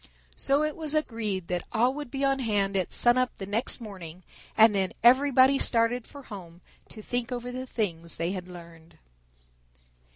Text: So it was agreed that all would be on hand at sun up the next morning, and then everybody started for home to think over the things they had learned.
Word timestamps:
So 0.35 0.63
it 0.63 0.75
was 0.75 0.95
agreed 0.95 1.47
that 1.49 1.61
all 1.71 1.93
would 1.93 2.09
be 2.09 2.25
on 2.25 2.39
hand 2.39 2.75
at 2.75 2.91
sun 2.91 3.19
up 3.19 3.37
the 3.37 3.45
next 3.45 3.79
morning, 3.79 4.23
and 4.57 4.73
then 4.73 4.93
everybody 5.03 5.59
started 5.59 6.07
for 6.07 6.23
home 6.23 6.61
to 6.89 7.03
think 7.03 7.31
over 7.31 7.51
the 7.51 7.67
things 7.67 8.15
they 8.15 8.31
had 8.31 8.47
learned. 8.47 8.97